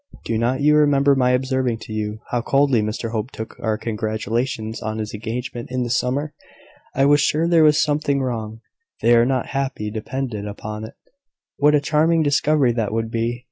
[0.25, 4.81] Do not you remember my observing to you, how coldly Mr Hope took our congratulations
[4.81, 6.33] on his engagement in the summer?
[6.95, 8.61] I was sure there was something wrong.
[9.03, 10.95] They are not happy, depend upon it."
[11.57, 13.39] "What a charming discovery that would be!"